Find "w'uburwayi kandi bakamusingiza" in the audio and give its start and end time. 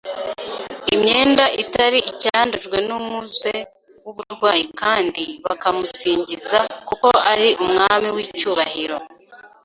4.03-6.59